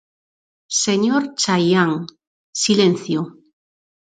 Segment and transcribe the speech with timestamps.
[0.85, 1.91] Señor Chaián,
[2.63, 3.19] silencio.